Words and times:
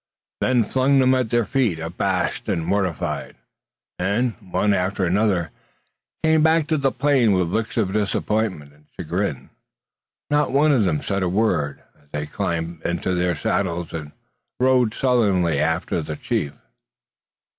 They 0.39 0.63
flung 0.63 0.97
them 0.97 1.13
at 1.13 1.29
their 1.29 1.45
feet, 1.45 1.77
abashed 1.77 2.49
and 2.49 2.65
mortified; 2.65 3.35
and, 3.99 4.33
one 4.41 4.73
after 4.73 5.05
another, 5.05 5.51
came 6.23 6.41
back 6.41 6.65
to 6.69 6.77
the 6.77 6.91
plain 6.91 7.33
with 7.33 7.49
looks 7.51 7.77
of 7.77 7.93
disappointment 7.93 8.73
and 8.73 8.87
chagrin. 8.99 9.51
Not 10.31 10.51
one 10.53 10.71
of 10.71 10.85
them 10.85 10.97
said 10.97 11.21
a 11.21 11.29
word, 11.29 11.83
as 12.01 12.09
they 12.11 12.25
climbed 12.25 12.81
into 12.83 13.13
their 13.13 13.35
saddles, 13.35 13.93
and 13.93 14.11
rode 14.59 14.95
sullenly 14.95 15.59
after 15.59 16.01
the 16.01 16.15
chief. 16.15 16.53